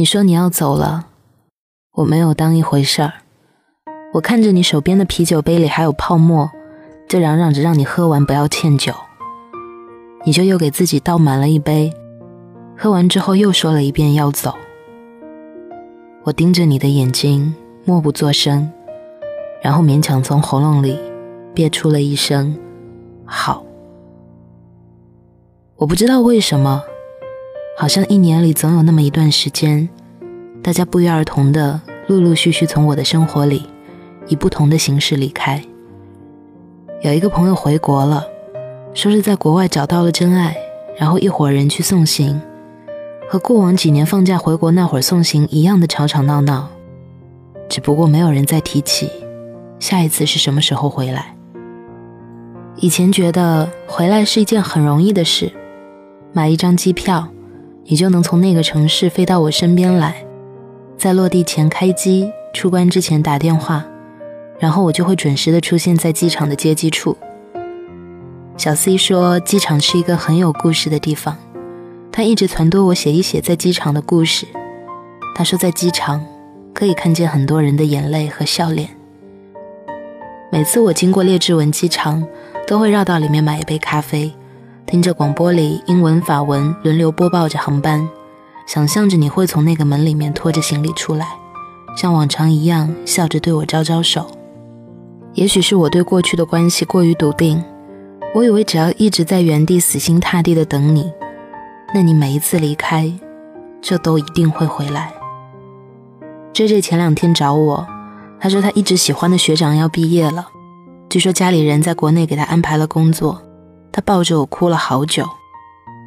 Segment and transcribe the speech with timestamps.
[0.00, 1.08] 你说你要走了，
[1.92, 3.12] 我没有当一回事儿。
[4.14, 6.50] 我看着你手边的啤酒杯里还有泡沫，
[7.06, 8.94] 就嚷嚷着让你喝完，不要欠酒。
[10.24, 11.92] 你就又给自己倒满了一杯，
[12.78, 14.54] 喝完之后又说了一遍要走。
[16.22, 17.54] 我盯着你的眼睛，
[17.84, 18.72] 默不作声，
[19.60, 20.98] 然后勉强从喉咙里
[21.52, 22.58] 憋出了一声
[23.26, 23.62] “好”。
[25.76, 26.84] 我不知道为什么。
[27.80, 29.88] 好像一年里总有那么一段时间，
[30.62, 33.64] 大家不约而同的陆陆续续从我的生活里，
[34.28, 35.64] 以不同的形式离开。
[37.00, 38.26] 有一个朋友回国了，
[38.92, 40.54] 说是在国外找到了真爱，
[40.98, 42.38] 然后一伙人去送行，
[43.26, 46.68] 和过往几年放假回国那会儿送行一样的吵吵闹闹，
[47.66, 49.10] 只不过没有人再提起
[49.78, 51.34] 下一次是什么时候回来。
[52.76, 55.50] 以前觉得回来是一件很容易的事，
[56.34, 57.26] 买一张机票。
[57.84, 60.24] 你就能从那个城市飞到我身边来，
[60.96, 63.84] 在落地前开机，出关之前打电话，
[64.58, 67.16] 然后我就会准时的出现在机场的接机处。
[68.56, 71.36] 小 C 说，机场是一个很有故事的地方，
[72.12, 74.46] 他一直撺掇我写一写在机场的故事。
[75.34, 76.24] 他说，在机场
[76.74, 78.90] 可以看见很多人的眼泪和笑脸。
[80.52, 82.26] 每次我经过列治文机场，
[82.66, 84.32] 都会绕到里面买一杯咖啡。
[84.86, 88.08] 听着广播里英文、法文轮流播报着航班，
[88.66, 91.28] 想象着你会从那个门里面拖着行李出来，
[91.96, 94.26] 像往常一样笑着对我招招手。
[95.34, 97.62] 也许是我对过去的关系过于笃定，
[98.34, 101.12] 我以为只要一直在原地死心塌地的等你，
[101.94, 103.12] 那你每一次离开，
[103.80, 105.12] 就都一定会回来。
[106.52, 107.86] J J 前两天找我，
[108.40, 110.48] 他说他一直喜欢的学长要毕业了，
[111.08, 113.40] 据说家里人在国内给他安排了工作。
[113.92, 115.28] 他抱着我哭了好久，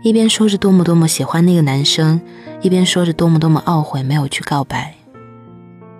[0.03, 2.21] 一边说着多么多么喜欢那个男生，
[2.61, 4.95] 一边说着多么多么懊悔没有去告白。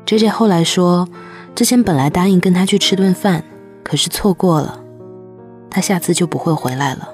[0.06, 1.08] J J 后来说，
[1.53, 3.44] 之前本来答应跟他去吃顿饭，
[3.84, 4.80] 可是错过了，
[5.69, 7.09] 他下次就不会回来了。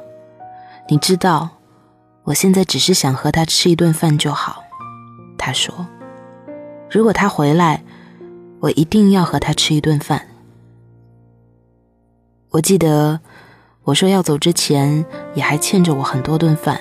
[0.88, 1.50] 你知道，
[2.26, 4.64] 我现在只是想和他吃一顿饭就好。
[5.38, 5.74] 他说，
[6.92, 7.84] 如果他回来，
[8.60, 10.28] 我一定要和他吃一顿饭。
[12.52, 13.20] 我记得。
[13.90, 16.80] 我说要走之前，也还欠着我很多顿饭。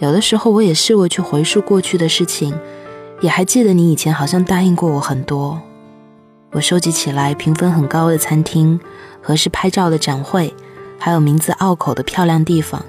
[0.00, 2.52] 有的时候，我也试过去回溯过去的事情，
[3.20, 5.60] 也还记得你以前好像答应过我很多。
[6.50, 8.80] 我收集起来评分很高的餐厅、
[9.22, 10.52] 合适拍照的展会，
[10.98, 12.84] 还有名字拗口的漂亮地方，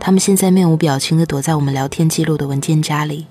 [0.00, 3.28] 他们现在面无表情地躲在我们聊天记录的文件夹里，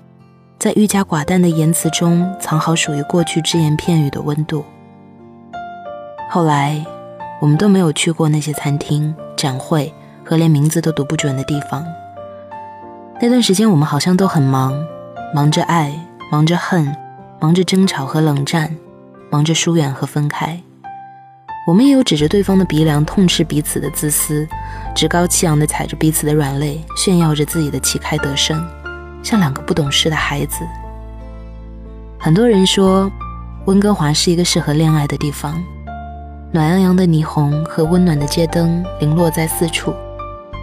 [0.58, 4.64] 在愈加寡淡的言辞中藏好属于过去只言片语的温度。
[6.30, 6.82] 后来。
[7.40, 9.92] 我们都没有去过那些餐厅、展会
[10.24, 11.84] 和连名字都读不准的地方。
[13.20, 14.74] 那段时间，我们好像都很忙，
[15.34, 15.92] 忙着爱，
[16.30, 16.94] 忙着恨，
[17.40, 18.76] 忙着争吵和冷战，
[19.30, 20.60] 忙着疏远和分开。
[21.66, 24.46] 我们也有指着对方的鼻梁痛斥彼此的自私，
[24.94, 28.64] 趾高气扬地踩着彼此的软肋，炫耀着自己的旗开得胜，
[29.22, 30.64] 像两个不懂事的孩子。
[32.18, 33.10] 很多人说，
[33.64, 35.62] 温哥华是一个适合恋爱的地方。
[36.56, 39.92] 暖洋洋的霓虹和温暖的街灯零落在四处，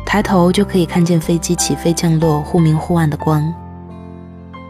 [0.04, 3.54] 抬头就可以看见飞机起飞降落、忽明忽暗的光。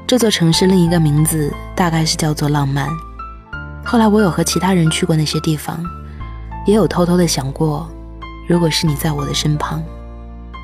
[0.05, 2.89] 这座城市另一个名字大概是叫做浪漫。
[3.85, 5.81] 后来我有和其他人去过那些地方，
[6.65, 7.87] 也有偷偷的想过，
[8.45, 9.81] 如果是你在我的身旁。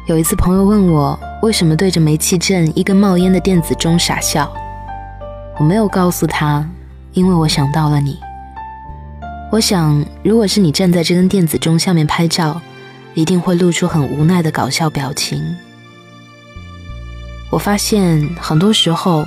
[0.09, 4.52] 有一次朋友问我为什么对着煤气镇一根冒烟的电子钟傻笑，
[5.58, 6.68] 我没有告诉他，
[7.14, 8.19] 因为我想到了你。
[9.52, 12.62] 我想，如果是你站在这根电子钟下面拍照，
[13.16, 15.44] 一定会露出很无奈的搞笑表情。
[17.50, 19.26] 我发现，很多时候，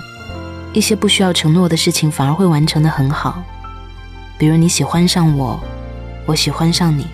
[0.72, 3.42] 一些不需要承诺的事情反而会完成的很好。
[4.38, 5.58] 比如你喜欢上我，
[6.24, 7.04] 我喜欢上你，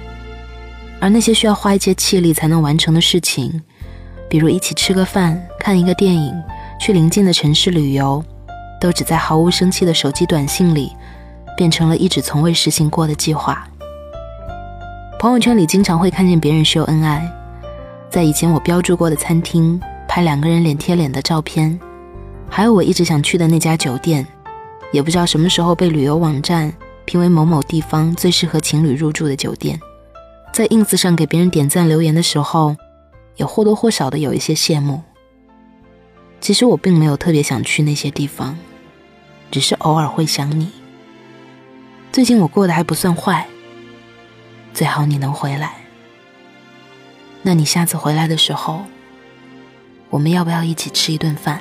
[1.01, 3.63] 而那些需要花一些气力才能完成的事情，
[4.29, 6.35] 比如一起吃个饭、看一个电影、
[6.79, 8.23] 去邻近的城市旅游，
[8.79, 10.93] 都只在毫无生气的手机短信里。
[11.59, 13.69] 变成了一直从未实行过的计划。
[15.19, 17.29] 朋友圈里经常会看见别人秀恩爱，
[18.09, 21.77] 在以前我标注过的餐厅拍两个人脸贴脸的照片，
[22.49, 24.25] 还有我一直想去的那家酒店，
[24.93, 26.73] 也不知道什么时候被旅游网站
[27.05, 29.81] 评为某某地方最适合情侣入住的酒店。
[30.53, 32.77] 在 ins 上给别人点赞留言的时候，
[33.35, 35.03] 也或多或少的有一些羡慕。
[36.41, 38.57] 其实我并没有特别想去那些地方，
[39.51, 40.71] 只是偶尔会想你。
[42.11, 43.47] 最近我过得还不算坏。
[44.75, 45.75] 最好你能回来。
[47.43, 48.85] 那你下次回来的时候
[50.11, 51.61] 我们要不要一起吃一顿饭？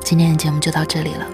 [0.00, 1.26] 今天的节目就到这里了。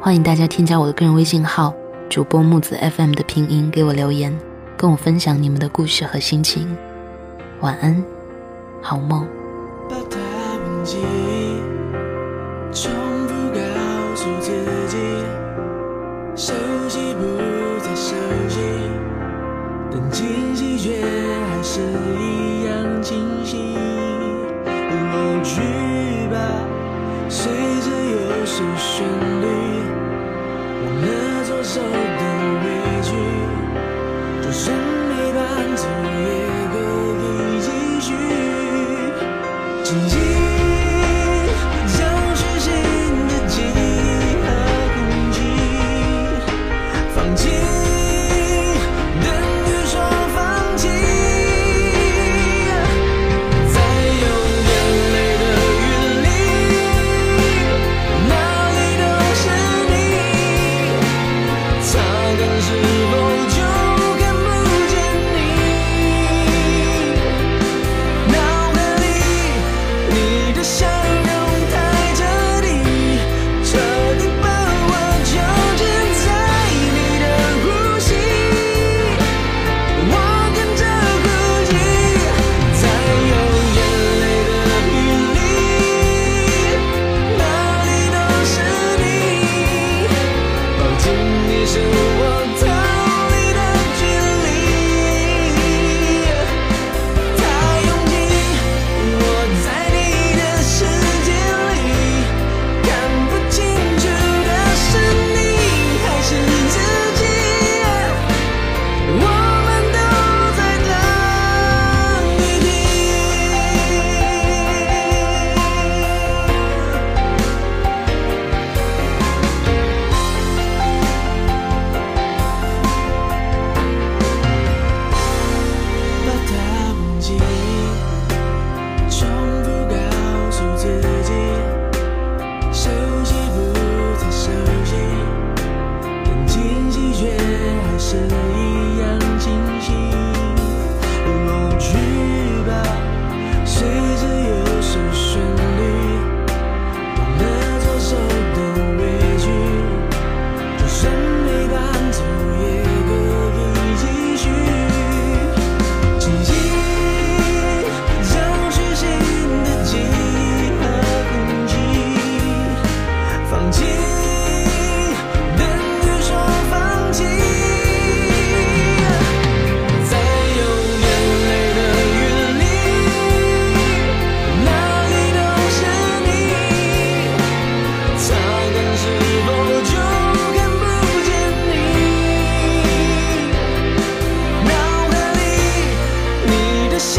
[0.00, 1.72] 欢迎大家添加我的个人微信号
[2.08, 4.36] 主播木子 fm 的拼音给我留言
[4.76, 6.76] 跟我分享你们的故事和心情。
[7.60, 8.02] 晚安
[8.80, 9.28] 好梦。
[31.72, 32.66] 受的委
[33.00, 33.10] 屈
[34.42, 34.76] 就算
[35.08, 35.12] 没
[36.20, 36.26] 也
[37.60, 37.68] 继
[38.00, 38.08] 续。
[39.84, 40.18] 前进
[43.28, 43.78] 的记忆
[44.42, 44.44] 和
[44.96, 44.98] 空
[47.14, 47.40] 放弃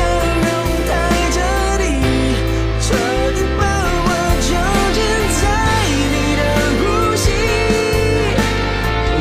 [0.01, 0.05] 笑
[0.35, 0.47] 容
[0.87, 0.93] 带
[1.79, 1.93] 你，
[2.81, 2.85] 彻
[3.35, 3.61] 底把
[4.05, 4.09] 我
[4.41, 4.49] 囚
[4.95, 4.99] 禁
[5.39, 5.43] 在
[6.11, 6.41] 你的
[6.79, 6.81] 呼
[7.15, 7.23] 吸。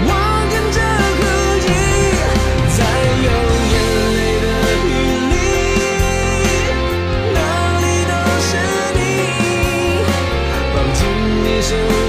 [0.06, 0.08] 我
[0.50, 0.78] 跟着，
[2.76, 2.78] 在
[3.26, 3.28] 有
[3.72, 3.74] 眼
[4.16, 4.46] 泪的
[4.86, 4.90] 雨
[5.30, 5.34] 里，
[7.34, 7.38] 哪
[7.80, 8.50] 里都是
[8.96, 9.00] 你，
[11.44, 11.99] 你。